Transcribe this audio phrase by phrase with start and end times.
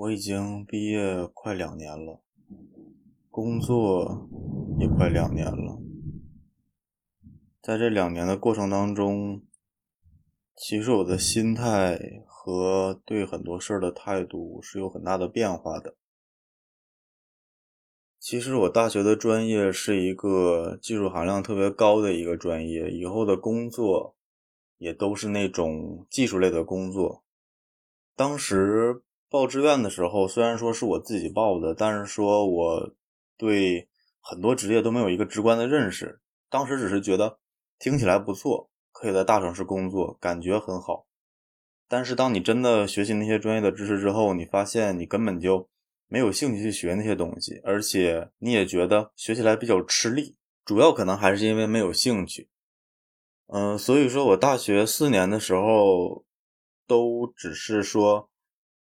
[0.00, 2.22] 我已经毕业快两年了，
[3.30, 4.30] 工作
[4.78, 5.78] 也快两年了。
[7.60, 9.42] 在这两年的过程当中，
[10.56, 15.94] 其实我的心态和对很多事儿的态度是有很大的变化的。
[18.18, 24.16] 其实我大学的专业是一个技术含量特别高的一个专业，以后的工作
[24.78, 27.22] 也都是那种技术类的工作。
[28.16, 32.94] 当时报志愿的时候，虽然说是我自己报的，但是说我
[33.38, 33.88] 对
[34.20, 36.20] 很多职业都没有一个直观的认识。
[36.50, 37.38] 当时只是觉得
[37.78, 41.06] 听起来不错，可以在大城市工作，感觉很好。
[41.88, 45.70] 但是当你真的学习那些专业的知识之后，你发现你根本就。
[46.12, 50.34] 没有兴趣去学那些东西，而且你也觉得学起来比较吃力，
[50.64, 52.48] 主要可能还是因为没有兴趣。
[53.46, 56.24] 嗯，所以说我大学四年的时候，
[56.84, 58.28] 都只是说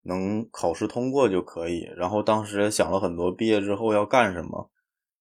[0.03, 1.89] 能考试通过就可以。
[1.95, 4.69] 然后当时也想了很多，毕业之后要干什么，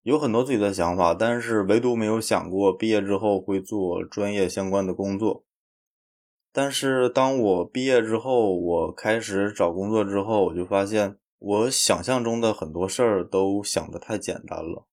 [0.03, 5.45] 有很多自己的想法，但是唯独没有想过毕业之后会做专业相关的工作。
[6.53, 11.19] 但是当我毕业之后，我开始找工作之后，我就发现。
[11.41, 14.89] 我想象中的很多事儿都想得太简单了。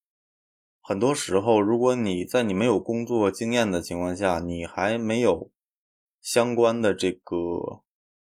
[0.80, 5.50] 很多时候，如果你在你没有工作经验的情况下，你还没有
[6.22, 7.82] 相关的这个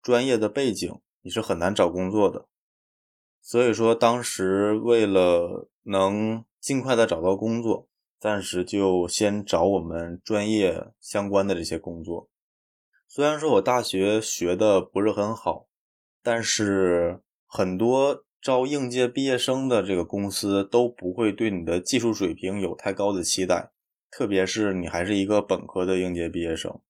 [0.02, 2.46] 专业的背景，你是很难找工作的。
[3.40, 12.28] 所以说，当时为了能尽快的找到工作，暂时就先找我们专业相关的这些工作。
[13.08, 15.66] 虽然说我大学学的不是很好，
[16.22, 17.20] 但是。
[17.52, 23.72] 很多招应届毕业生的这个公司都不会对你的技术水平有太高的期待，
[24.08, 26.80] 特别是你还是一个本科的应届毕业生。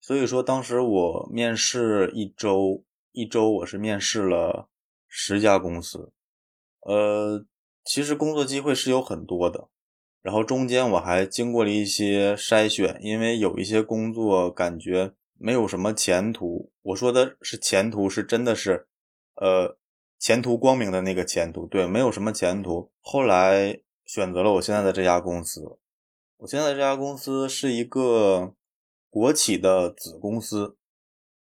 [0.00, 4.68] 所以说，当时我面试一周，一周我是面试了
[5.08, 6.12] 十家公司。
[6.80, 7.46] 呃，
[7.84, 9.68] 其实工作机会是有很多的，
[10.20, 16.72] 然后中间我还经过了一些筛选，因为有一些工作感觉没有什么前途。
[16.82, 18.86] 我说的是前途，是真的是，
[19.36, 19.78] 呃。
[20.16, 22.90] 前途光明的那个前途，对，没有什么前途。
[23.02, 25.76] 后来选择了我现在的这家公司。
[26.38, 28.54] 我现在这家公司是一个
[29.10, 30.78] 国企的子公司，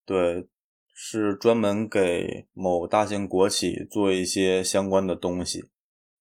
[0.06, 0.48] 对，
[0.94, 5.66] 是专门给某大型国企做一些相关的东西，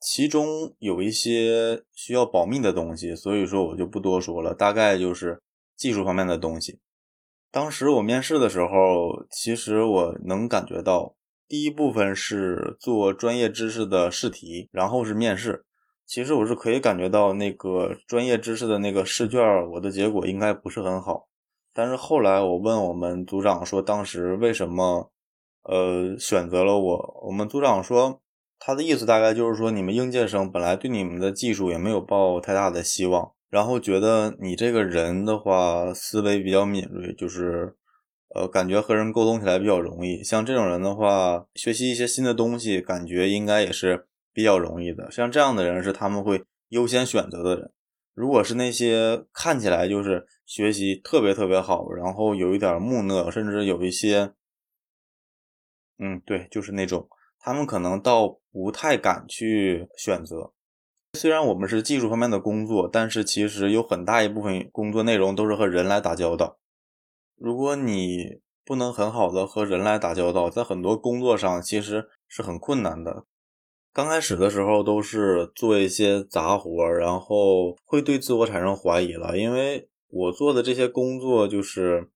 [0.00, 5.40] 其中有一些需要保密的东西，所以说我就不多说了，大概就是
[5.76, 6.80] 技术方面的东西。
[7.50, 11.14] 当时我面试的时候，其实我能感觉到。
[11.48, 15.66] 第一部分是做专业知识的试题，然后是面试。
[16.06, 19.38] 其实我是可以感觉到那个专业知识的那个试卷，
[19.72, 21.28] 我的结果应该不是很好。
[21.74, 25.10] 但是后来我问我们组长说，当时为什么
[25.64, 27.20] 呃选择了我？
[27.26, 28.20] 我们组长说，
[28.58, 37.76] 他的意思大概就是说，你们应届生本来对你们的技术也没有抱太大的希望，然后觉得你这个人的话思维比较敏锐，就是。
[38.34, 40.24] 呃，感觉和人沟通起来比较容易。
[40.24, 45.10] 像这种人的话，学习一些新的东西，感觉应该也是比较容易的。
[45.10, 47.70] 像这样的人是他们会优先选择的人。
[48.14, 54.34] 如果是那些看起来就是学习特别特别好，然后有一点木讷，甚至有一些，
[55.98, 57.08] 嗯，对，就是那种，
[57.38, 60.52] 他们可能倒不太敢去选择。
[61.14, 66.58] 虽然我们是技术方面的工作，但是其实有很大一部分工作内容都是和人来打交道。
[67.36, 73.26] 如果你不能很好的和人来打交道，在很多工作上其实是很困难的。
[73.92, 82.10] 刚开始的时候都是做一些杂活，然后会对自我产生怀疑了，因为我做的这些工作就是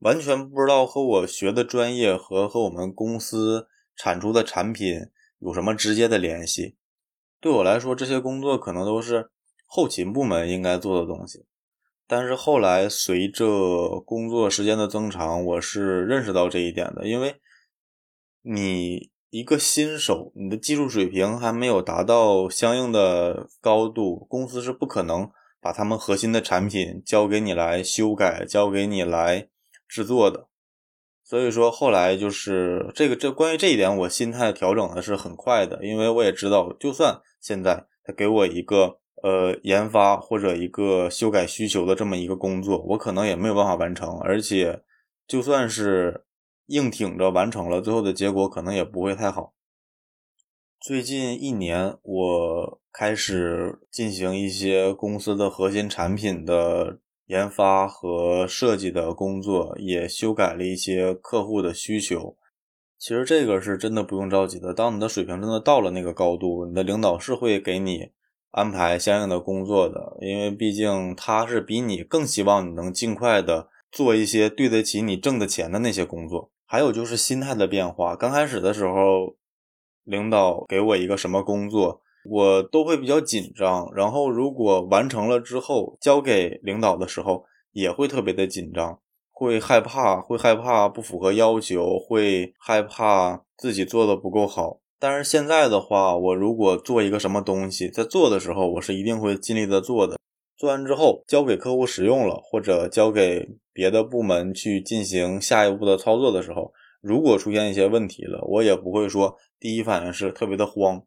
[0.00, 3.66] 完全不知道和我学的专业和和我们公司
[3.96, 5.00] 产出的产品
[5.38, 6.76] 有什么直接的联系。
[7.40, 9.30] 对我来说，这些工作可能都是
[9.64, 11.46] 后勤部门应该做的东西。
[12.06, 17.08] 但是后来随着工作时间的增长，我是认识到这一点的。
[17.08, 17.40] 因为
[18.42, 29.48] 你一个新手，你的技术水平还没有达到相应的高度，公司是不可能把他们核心的产品交给你来修改、交给你来
[29.88, 30.48] 制作的。
[31.24, 38.98] 所以说后来就是这个这关于这一点，我心态调整的是很快的，因为我也知道，就算现在他给我一个。
[39.22, 44.82] 呃，研发或者一个修改需求的这么一个工作，我可能也没有办法完成，而且
[45.28, 46.24] 就算是
[46.72, 49.52] 硬挺着完成了，最后的结果可能也不会太好。
[50.80, 62.36] 最近一年，我开始进行一些公司的核心产品的研发和设计的工作，也修改了一些客户的需求。
[62.98, 64.72] 其实这个是真的不用着急的。
[64.72, 68.12] 当你的水平真的到了那个高度，你的领导是会给你
[68.50, 76.50] 安排相应的工作的，因为毕竟他是比你更希望你能尽快的做一些对得起你挣的钱的那些工作。
[76.72, 79.36] 还有就是心态的变化，刚开始的时候，
[80.04, 82.00] 领导给我一个什么工作。
[82.24, 88.98] 我都会比较紧张，然后如果完成了之后交给领导的时候，也会特别的紧张，
[89.30, 94.80] 会害怕，会害怕不符合要求，会害怕自己做的不够好。
[94.98, 100.16] 但是现在的话，我如果做一个什么东西，在做的时候，我是一定会尽力的做的。
[100.56, 111.02] 做完之后交给客户使用了，或者交给别的部门去进行下一步的操作的时候，如果出现一些问题了，我也不会说第一反应是特别的慌。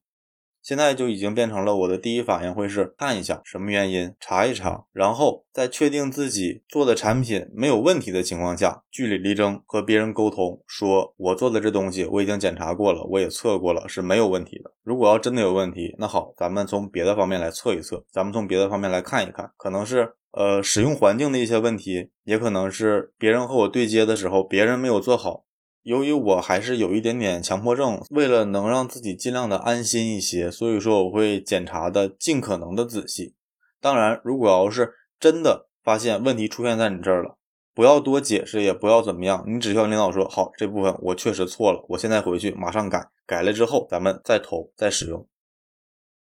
[0.66, 14.72] 现在就已经变成了我的第一反应会是看一下什么原因，查一查，然后在确定自己做的产品没有问题的情况下，据理力争和别人沟通，说我做的这东西我已经检查过了，我也测过了是没有问题的。
[14.84, 25.44] 如果要真的有问题，那好，咱们从别的方面来测一测，咱们从别的方面来看一看，可能是呃使用环境的一些问题，也可能是别人和我对接的时候别人没有做好。
[25.86, 33.36] 由于我还是有一点点强迫症，为了能让自己尽量的安心一些，所以说我会检查的尽可能的仔细。
[33.80, 37.38] 当然，如果要是真的发现问题出现在你这儿了，
[37.76, 45.28] 不要多解释，也不要怎么样，你只需要领导说好，这部分我确实错了，我现在回去马上改，改了之后咱们再投再使用。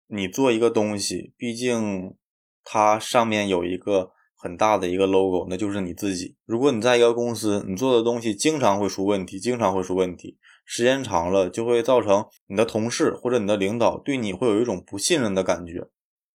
[0.08, 2.14] 你做一个东西，毕竟
[2.62, 4.10] 它上面有一个。
[4.44, 6.36] 很大的一个 logo，那就是你自己。
[6.44, 10.36] 如果你在一个公司，你做的东西经常会出问题，经常会出问题，
[10.66, 15.88] 时间长了就会造成你的同事或者你的领导对你会有一种不信任的感觉。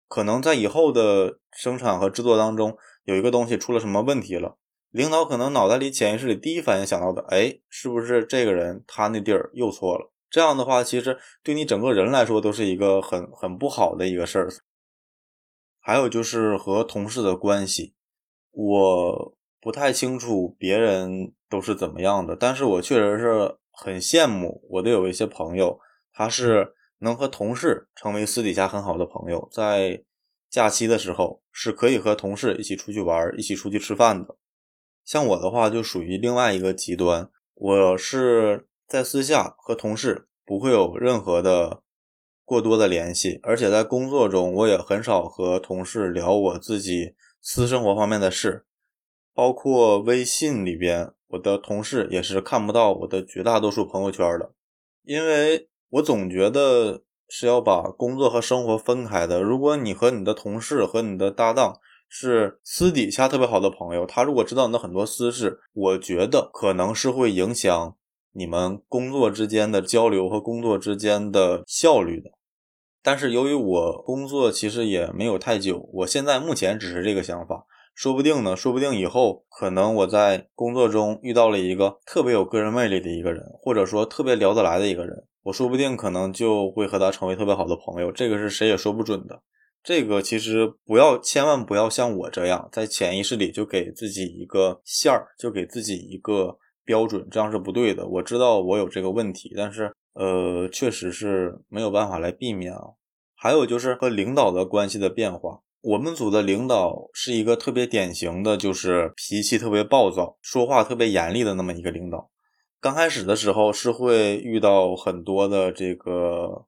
[0.06, 4.58] 可能在以后的生产和制作当中，有一个东西出了什么问题了，
[4.90, 10.12] 领导可能脑袋里潜意识里第一反应想到的，哎，是不是这个人他那地儿又错了？
[10.28, 14.50] 这样的话，其实对你整个人来说都是一个很很不好的一个事儿。
[15.86, 17.93] 还有就是和同事的关系，
[18.54, 25.78] 我不太清楚别人都是怎么样的，但是我确实是很羡慕我的有一些朋友，
[26.12, 30.02] 他是能和同事成为私底下很好的朋友，在
[30.48, 34.36] 假期的时候是可以和同事一起出去玩，一起出去吃饭的。
[35.04, 41.82] 像我的话就属于另外一个极端，我是在私下和同事不会有任何的。
[42.46, 47.14] 过多的联系，而且在工作中，我也很少和同事聊我自己
[47.46, 48.64] 私生活方面的事，
[49.34, 54.54] 包括微信里边，我的同事也是看不到我的绝大多数朋友圈的，
[55.02, 59.42] 因为我总觉得是要把工作和生活分开的。
[59.42, 67.94] 如果你和你的同事和你的搭档是私底下特别好的朋友，他如果知道你的很多私事，我觉得可能是会影响。
[68.32, 72.30] 你们工作之间的交流和工作之间的效率的，
[73.04, 89.42] 但是由于我工作其实也没有太久，我现在目前只是这个想法，说不定呢，说不定以后可能我在工作中遇到了一个特别有个人魅力的一个人，或者说特别聊得来的一个人，我说不定可能就会和他成为特别好的朋友，这个是谁也说不准的。
[89.82, 96.58] 这个其实不要，千万不要像我这样，在潜意识里就给自己一个线儿，就给自己一个。
[96.86, 98.06] 标准这样是不对的。
[98.06, 102.94] 我知道我有这个问题，但是呃，确实是没有办法来避免啊。
[103.36, 105.60] 还有就是和领导的关系的变化。
[105.82, 112.30] 我们组的领导是一个特别典型的，就是脾气特别暴躁、说话特别严厉的那么一个领导。
[112.80, 116.66] 刚开始的时候是会遇到很多的这个，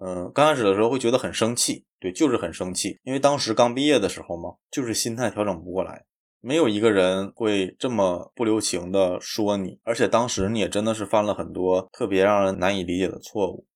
[0.00, 6.04] 嗯，刚开始的时候会觉得很生气，对，就是很生气，因为当时刚毕业的时候嘛，就是心态调整不过来。
[6.42, 13.66] 没有一个人会这么不留情的说你，而且当时你也真的是犯了很多特别让人难以理解的错误。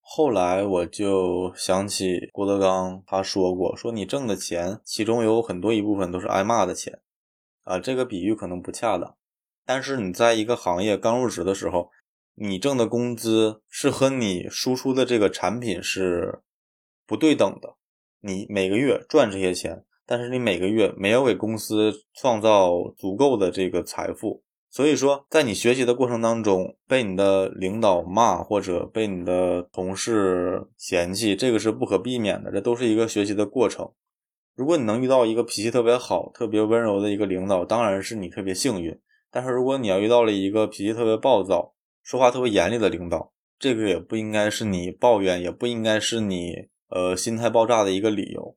[0.00, 6.98] 后来我就想起郭德纲他说过，说你挣的钱，其中有很多一部分都是挨骂的钱，
[7.64, 9.14] 啊，这个比喻可能不恰当，
[9.66, 11.90] 但是你在一个行业刚入职的时候，
[12.36, 16.40] 你挣的工资是和你输出的这个产品是
[17.06, 17.76] 不对等的，
[18.20, 19.84] 你每个月赚这些钱。
[20.10, 33.92] 但是你每个月没有给公司创造足够的这个财富，所以说在你学习的过程当中被你的领导骂或者被你的同事嫌弃，这个是不可避免的，这都是一个学习的过程。
[34.56, 38.98] 如果你能遇到一个脾气特别好、特别温柔的一个领导，当然是你特别幸运。
[39.30, 46.54] 但是如果你要遇到了一个脾气特别暴躁、说话特别严厉的领导，这个也不应该是你抱怨，也不应该是你
[46.88, 48.56] 呃心态爆炸的一个理由。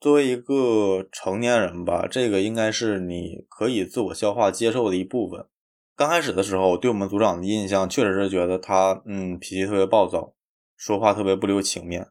[0.00, 5.46] 作为一个成年人吧，这个应该是你可以自我消化接受的一部分。
[5.94, 10.32] 刚开始的时候，对我们组长的印象确实是觉得他，嗯，脾气特别暴躁，
[10.74, 12.08] 说话特别不留情面。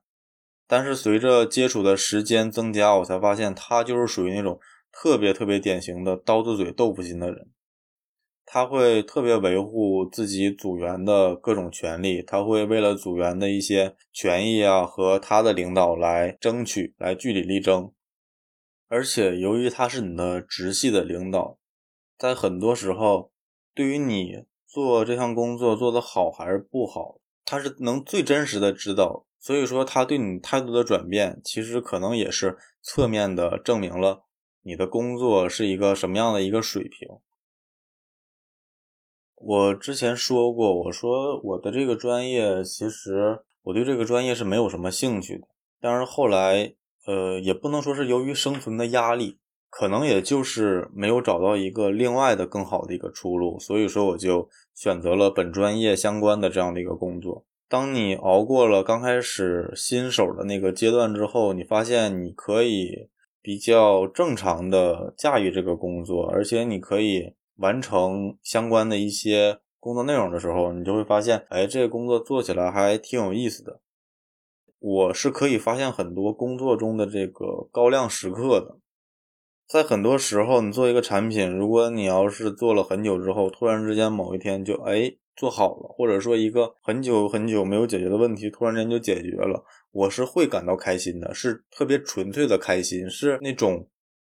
[0.68, 4.60] 但是随着接触的时间增加，我才发现他就是属于那种
[4.92, 7.48] 特别特别典型的刀子嘴豆腐心的人。
[8.52, 17.92] 他会特别维护自己组员的各种权利，他会为了组员的一些权益啊和他的领导来争取，来据理力争。
[18.88, 21.60] 而且由于他是你的直系的领导，
[22.18, 23.32] 在很多时候，
[23.76, 29.28] 对于你做这项工作做得好还是不好，他是能最真实的知道。
[29.40, 34.24] 所以说，他对你态度的转变，其实可能也是侧面的证明了
[34.64, 37.08] 你的工作是一个什么样的一个水平。
[39.42, 45.48] 我之前说过，我说我的这个专业，其实我对这个专业是没有什么兴趣的。
[45.80, 46.74] 但是后来，
[47.08, 49.38] 呃，也不能说是由于生存的压力，
[49.70, 57.46] 可能也就是没有找到一个另外的更好的一个出路，所以说我就选择了本专业相关的这样的一个工作。
[57.70, 63.08] 当你熬过了刚开始新手的那个阶段之后，你发现你可以
[63.42, 67.34] 比较正常的驾驭这个工作，而且你可以。
[67.60, 73.82] 完成相关的一些工作内容的时候，你就会发现，哎，这个工作做起来还挺有意思的。
[74.80, 78.78] 我是可以发现很多工作中的这个高亮时刻的。
[79.68, 93.88] 在很多时候，你做一个产品，如果你要是做了很久之后，突然之间某一天就哎做好了，或者说一个很久很久没有解决的问题，突然间就解决了，我是会感到开心的，是特别纯粹的开心，是那种。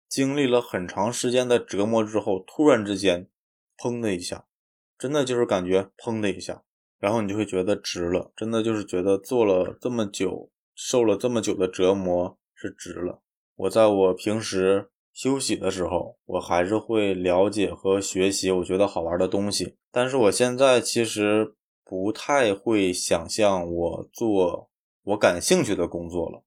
[0.08, 3.28] 经历了很长时间的折磨之后，突然之间，
[3.76, 4.46] 砰的一下，
[4.98, 6.62] 真的就是感觉砰的一下，
[6.98, 13.20] 然后你就会觉得值了，真的就是觉得做了这么久，受了这么久的折磨是值了。
[13.56, 24.70] 我在我平时休息的时候，我还是会了解和学习我觉得好玩的东西，但是我现在其实不太会想象我做
[25.02, 26.42] 我感兴趣的工作了。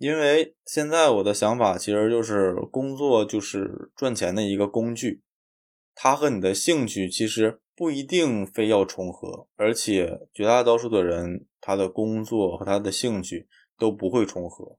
[0.00, 5.20] 因为现在我的想法其实就是工作就是赚钱的一个工具，
[5.94, 14.78] 它和你的兴趣其实不一定非要重合，而且绝大多数的人他的工作和他的兴趣都不会重合，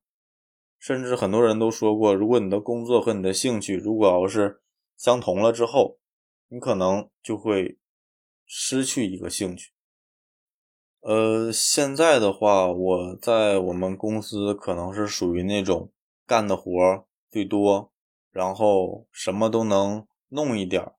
[0.80, 4.62] 甚至很多人都说过，如果你的工作和你的兴趣如果要是
[4.98, 6.00] 相同了之后，
[6.48, 7.78] 你可能就会
[8.48, 9.72] 失去一个兴趣。
[11.01, 15.91] 呃，现在的话，我在我们公司可能是属于那种
[16.27, 16.72] 干的活
[17.31, 17.91] 最多，
[18.31, 20.91] 然后什么都能弄一点，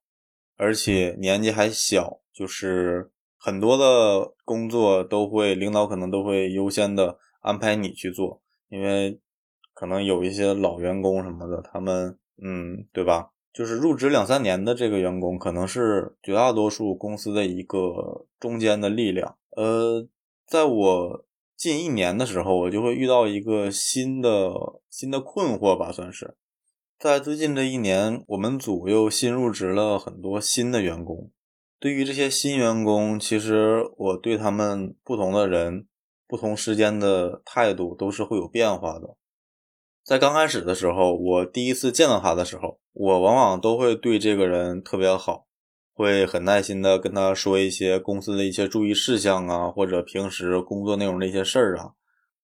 [0.57, 9.21] 而且年纪还小，就是很多的工作都会领导可能都会优先的安排你去做，因为
[9.73, 13.31] 可能有一些老员工什么的，他们嗯，对吧？
[13.53, 19.37] 就是入职两三年的这个员工，可能是绝大多数公司的一个中间的力量。
[19.57, 20.09] 呃，
[20.47, 21.25] 在我
[21.57, 24.53] 近一年的时候，我就会遇到一个新的
[24.91, 26.37] 新的困惑吧，算是
[26.99, 31.31] 在最近这一年，我们组又新入职了很多新的员工。
[31.79, 35.87] 对于这些新员工，其实我对他们不同的人、
[36.27, 39.17] 不同时间的态度都是会有变化的。
[40.05, 45.47] 在刚开始的时候，我第一次见到他的时候，我往往都会对这个人特别好。
[45.93, 51.93] 会很耐心的跟他说一些公司的一些注意事项啊，或者平时工作内容的一些事儿啊。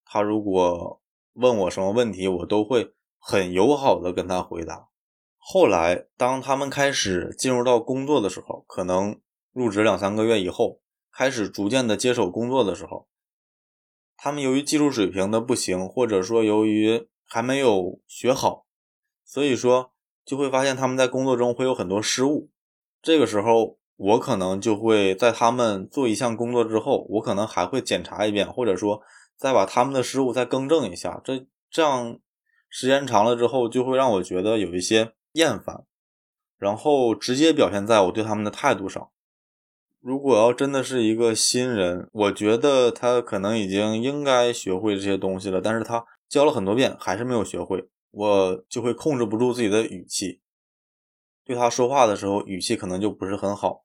[0.05, 1.01] 他如果
[1.33, 4.87] 问我什么问题，我都会很友好的跟他回答。
[5.37, 9.19] 后来，当他们开始进入到工作的时候，可能
[9.51, 13.07] 入职两三个月以后，开始逐渐的接手工作的时候，
[14.15, 18.67] 他们由于技术水平的不行，或者说由于还没有学好，
[19.23, 19.91] 所以说
[20.25, 22.49] 就会发现他们在工作中会有很多失误。
[23.01, 29.01] 这个时候，我可能就会在他们做一项工作之后，我可能还会检查一遍，或者说
[29.37, 31.21] 再把他们的失误再更正一下。
[31.23, 32.19] 这这样
[32.69, 35.83] 时间长了之后，就会让我觉得有一些厌烦，
[36.57, 39.09] 然后直接表现在我对他们的态度上。
[40.01, 50.39] 如果要真的是一个新人，我觉得他可能已经应该学会这些东西了，但是他教了很多遍还是没有学会，我就会控制不住自己的语气。
[51.49, 53.83] 对他说话的时候，语气可能就不是很好。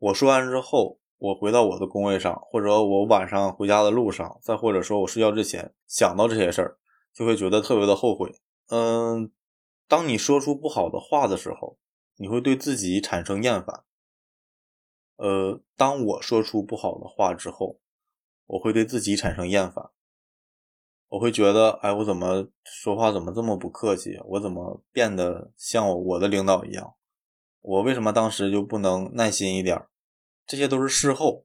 [0.00, 6.78] 我说完之后，我回到我的工位上，或者我晚上回家的路上，再或者说我睡觉之前想到这些事儿，
[7.14, 8.34] 就会觉得特别的后悔。
[8.66, 9.30] 嗯，
[9.86, 11.78] 当你说出不好的话的时候，
[12.16, 13.84] 你会对自己产生厌烦。
[15.18, 17.78] 呃，当我说出不好的话之后，
[18.46, 19.90] 我会对自己产生厌烦。
[21.10, 24.18] 我会觉得，哎，我怎么说话怎么这么不客气？
[24.24, 26.94] 我怎么变得像我的领导一样？
[27.60, 29.82] 我为什么当时就不能耐心一点？
[30.46, 31.44] 这些都是事后。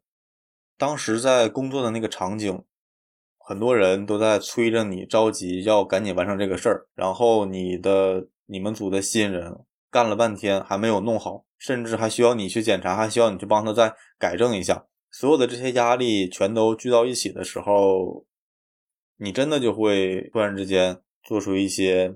[0.77, 2.63] 当时在工作的那个场景，
[3.39, 6.87] 很多人都在催着你，着急要赶紧完成这个事儿。
[6.93, 14.85] 然后你的你们组的新人干了半天还没有弄好，甚至还需要你去检查，还需要你去帮他再改正一下。
[15.09, 18.25] 所有的这些压力全都聚到一起的时候，
[19.17, 22.15] 你真的就会突然之间做出一些，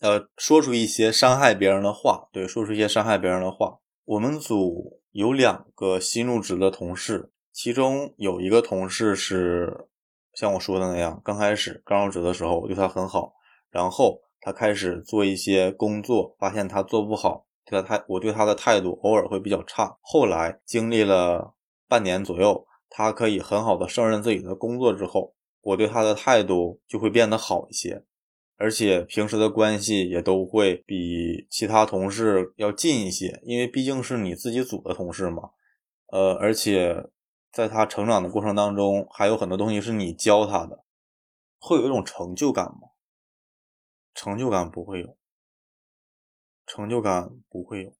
[0.00, 2.28] 呃，说出一些伤害别人的话。
[2.32, 3.78] 对，说出一些伤害别人的话。
[4.04, 9.86] 我们组有两个新入职的同事，其中有一个同事是
[10.34, 13.34] 像我说的那样，刚开始刚入职的时候我对他很好，
[13.70, 19.96] 然后他开始做一些工作，发现他做不好，对他态我对他的态度偶尔会比较差。
[20.00, 21.54] 后来经历了。
[21.90, 28.04] 半年左右，他可以很好的胜任自己的工作之后，我对他的态度就会变得好一些，
[28.56, 35.50] 而且平时的关系也都会比其他同事要近一些，因为毕竟是你自己组的同事嘛。
[36.06, 37.10] 呃，而且
[37.52, 40.84] 在他成长的过程当中，还有很多东西是你教他的，
[41.58, 42.90] 会有一种成就感吗？
[44.14, 45.16] 成就感不会有，
[46.66, 47.92] 成就感不会有。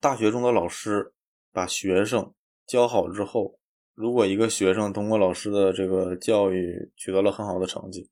[0.00, 1.14] 大学中的老师。
[1.50, 2.34] 把学生
[2.66, 3.58] 教好之后，
[3.98, 8.08] 如果一个学生通过老师的这个教育取得了很好的成绩，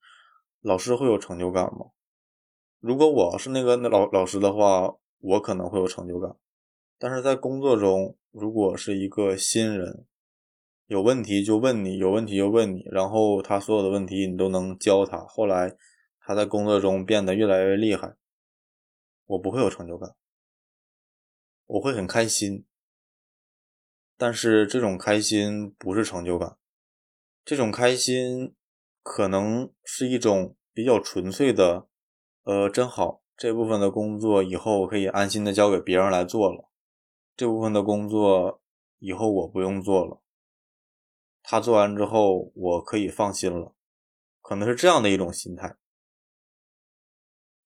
[0.60, 1.92] 老师会有成就感吗？
[2.80, 6.34] 如果我是那个老老师的话，我可能会有成就感。
[6.98, 10.04] 但是在工作中，如果是一个新人，
[10.86, 15.76] 有问题就问你，有问题就问你，然后他所有的问题你都能教他，后来
[16.18, 18.16] 他在工作中变得越来越厉害，
[19.26, 20.16] 我不会有成就感，
[21.66, 22.64] 我会很开心。
[24.18, 26.56] 但是这种开心不是成就感，
[27.44, 28.54] 这种开心
[29.02, 31.86] 可能是一种比较纯粹的，
[32.44, 36.70] 呃，真好，这部分的工作以后可以安心的交给别人来做了，
[37.36, 38.62] 这部分的工作
[38.98, 40.22] 以后我不用做了，
[41.42, 43.74] 他做完之后我可以放心了，
[44.40, 45.76] 可能是这样的一种心态。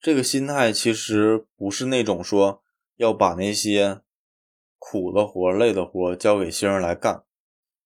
[0.00, 2.64] 这个心态其实不是那种说
[2.96, 4.02] 要把那些。
[4.80, 7.22] 苦的活、累的活交给新人来干，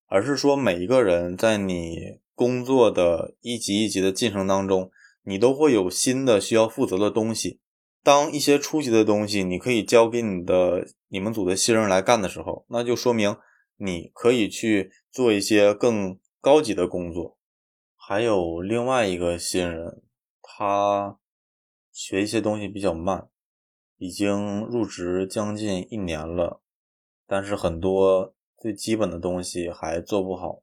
[0.06, 4.90] 而是说每一个人在你工作的一级一级的晋升当中，
[5.24, 7.60] 你都会有新的需要负责的东西。
[8.02, 13.36] 当一些初级的东西你可以交给你的你们组的新人来干的时候，那就说明
[13.76, 17.38] 你可以去做一些更高级的工作。
[17.96, 20.02] 还有另外一个新人，
[20.42, 21.18] 他
[21.90, 23.28] 学一些东西比较慢，
[23.96, 26.60] 已经入职将近一年了。
[27.34, 30.62] 但是很多最基本的东西还做不好，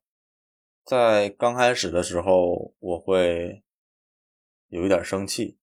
[0.85, 3.61] 在刚开始的时候我会
[4.69, 5.57] 有一点生气，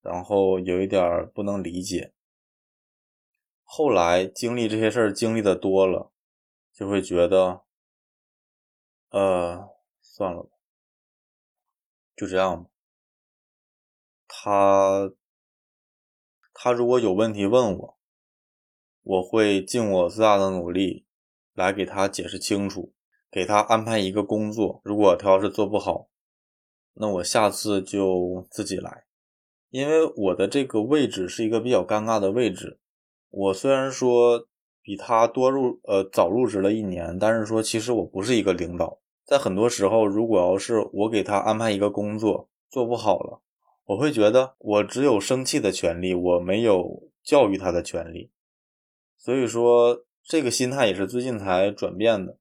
[0.00, 2.12] 然后有一点不能理解。
[3.64, 6.12] 后来经历这些事儿经历的多了，
[6.72, 7.64] 就会觉得，
[9.08, 10.50] 呃，算了吧，
[12.14, 12.70] 就这样吧。
[14.28, 15.12] 他
[16.54, 17.95] 他如果有问题问我。
[19.08, 21.04] 我会尽我最大的努力
[21.54, 22.92] 来给他解释清楚，
[23.30, 24.80] 给他安排一个工作。
[24.82, 26.08] 如果他要是做不好，
[26.94, 29.04] 那我下次就自己来。
[29.70, 32.80] 因为我的这个位置是一个比较尴尬的位置。
[33.30, 34.48] 我虽然说
[34.82, 38.98] 比他多入呃早入职了一年，但是说其实我不是一个领导。
[39.24, 43.40] 在很多时候，如果要是我给他安排一个工作做不好了，
[43.84, 48.32] 我会觉得我只有生气的权利，我没有教育他的权利。
[49.26, 52.38] 所以说，这个心态也是最近才转变的。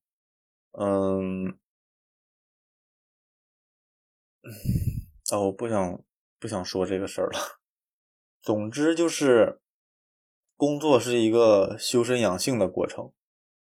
[0.74, 1.58] 嗯，
[5.32, 6.04] 啊，我不想
[6.40, 7.40] 不想说这个事儿了。
[8.40, 9.62] 总之就是，
[10.56, 13.12] 工作是一个修身养性的过程。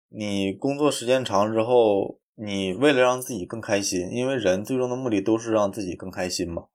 [0.09, 6.69] 你工作时间长之后，你为了让自己更开心，因为人最终的目的都是让自己更开心嘛。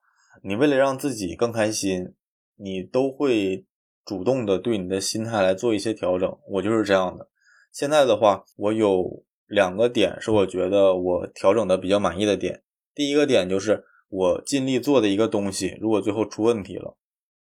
[0.45, 2.15] 你为了让自己更开心，
[2.55, 3.67] 你都会。
[4.09, 7.29] 主动的对你的心态来做一些调整，我就是这样的。
[7.71, 12.63] 现在的话，我有两个点是我觉得我调整的比较满意的点。
[12.95, 16.97] 第一个点就是我尽力做的一个东西，如果最后出问题了，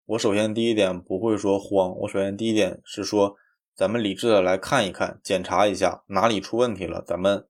[0.05, 3.35] 我首先第一点不会说慌，我首先第一点是说，
[3.75, 7.45] 咱们理智的来看一看，检查一下哪里出问题了，咱们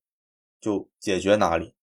[0.59, 1.75] 就解决哪里，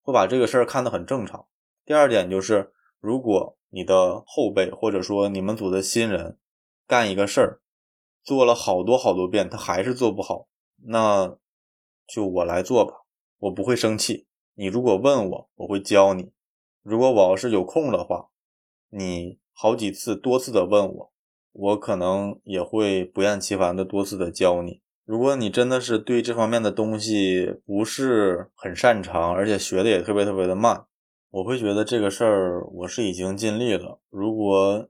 [0.00, 1.44] 会把这个事儿看得很正常。
[1.84, 6.38] 第二点就是，如果你的后辈或者说你们组的新人，
[6.88, 7.60] 干一个事儿，
[8.24, 10.48] 做了好多好多遍，他还是做不好，
[10.86, 11.36] 那
[12.06, 13.04] 就我来做吧，
[13.40, 14.26] 我不会生气。
[14.54, 16.32] 你如果问我，我会教你。
[16.82, 18.30] 如果我要是有空的话，
[18.88, 21.12] 你好几次、多次的问我，
[21.52, 24.80] 我可能也会不厌其烦的多次的教你。
[25.04, 30.86] 如果你真的是对这方面的东西不是很擅长，而且学的也特别特别的慢，
[31.30, 34.00] 我会觉得这个事儿我是已经尽力了。
[34.08, 34.88] 如果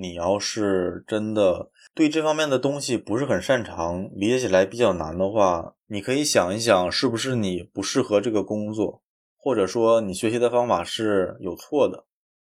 [0.00, 9.02] 你要是真的对这方面的东西不是很擅长，理解起来比较难的话，你可以想一想，是不是你不适合这个工作，
[9.36, 12.04] 或者说你学习的方法是有错的。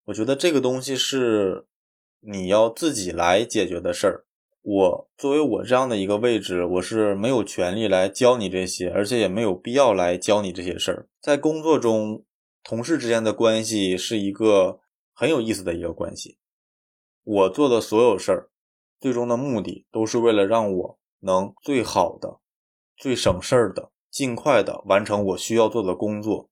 [0.05, 1.65] 我觉得这个东西是
[2.21, 4.27] 你要自己来解决的事儿。
[4.61, 11.09] 我作为我这样的一个位置，我是没有权利来教你这些，而且也没有必要来教你这些事儿。
[11.23, 12.25] 在工作中，
[12.63, 14.81] 同事之间的关系是一个
[15.15, 16.37] 很有意思的一个关系。
[17.31, 18.49] 我做的所有事儿，
[18.99, 22.41] 最终的目的都是为了让我能最好的、
[22.97, 26.49] 最省事儿的、尽快的完成我需要做的工作。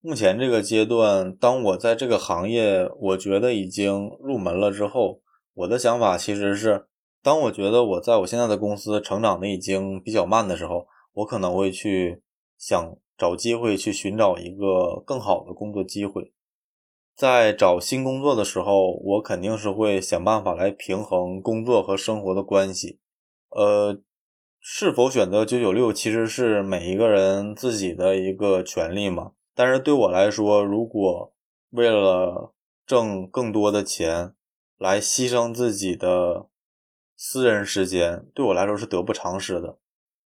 [0.00, 5.20] 目前这个阶段，当我在这个行业，我觉得已经入门了之后，
[5.52, 6.86] 我的想法其实是，
[7.22, 12.22] 当我觉得我在我现在的公司成长的已经比较慢的时候，我可能会去
[12.56, 16.32] 想找机会去寻找一个更好的工作机会。
[17.16, 22.98] 在找新工作的时候，我肯定是会想办法来平衡工作和生活的关系。
[23.50, 24.00] 呃，
[24.58, 29.32] 是否选择九九六，其实是每一个人自己的一个权利嘛。
[29.54, 31.32] 但是对我来说，如果
[31.70, 32.52] 为了
[32.84, 34.34] 挣更多的钱
[34.76, 36.48] 来牺牲自己的
[37.16, 39.78] 私人时间，对我来说是得不偿失的。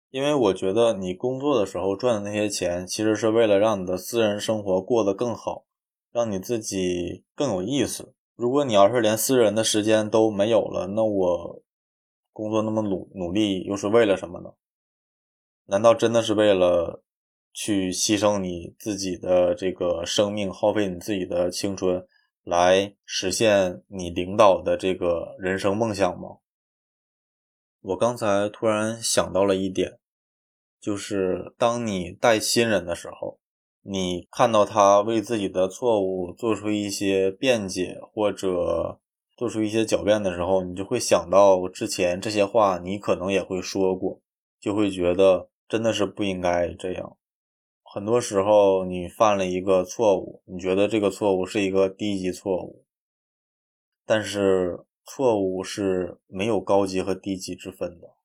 [0.09, 5.65] 因为我觉得你工作的时候赚的那些钱，其实是为了让你的私人生活过得更好。
[6.11, 8.13] 让你自己更有意思。
[8.35, 11.61] 如果你要是连私人的时间都没有了，那我
[12.31, 14.53] 工作那么努努力又是为了什么呢？
[15.65, 17.03] 难道真的是为了
[17.53, 22.07] 去牺牲你自己的这个生命，耗费你自己的青春，
[22.43, 26.37] 来实现你领导的这个人生梦想吗？
[27.81, 29.99] 我刚才突然想到了一点，
[30.79, 33.39] 就是当你带新人的时候。
[33.91, 38.99] 你看到他为自己的错误做出一些辩解，或者
[39.35, 44.21] 做出一些狡辩的时候，你就会想到之前这些话，你可能也会说过，
[44.59, 47.17] 就会觉得真的是不应该这样。
[47.81, 52.85] 很多时候，你犯了一个错误，你觉得这个错误是一个低级错误，
[54.05, 58.18] 但是错误是没有高级和低级之分的。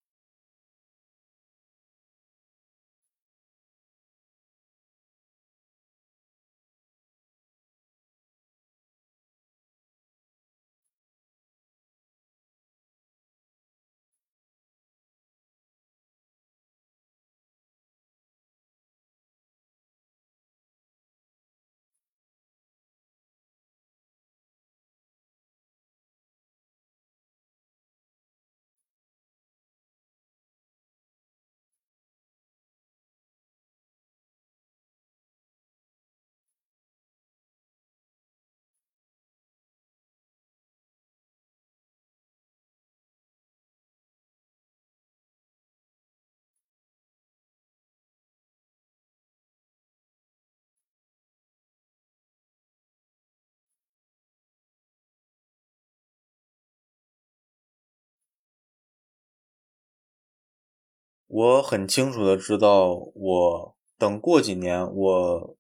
[61.37, 65.57] 我很清楚的知道，我等过几年，我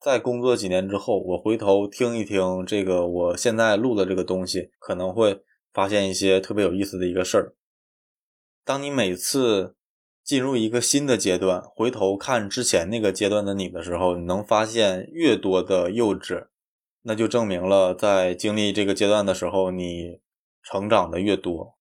[0.00, 5.42] 再工作几年之后，我回头听一听这个我现在录的这个东西，可能会
[5.74, 7.54] 发现一些特别有意思的一个事儿。
[8.64, 9.76] 当你每次
[10.24, 16.46] 进入一个新的阶段，回头看之前那个阶段的你的时候，你能发现越多的幼稚，
[17.02, 20.22] 那就证明了在经历这个阶段的时候，你
[20.62, 21.76] 成长的越多。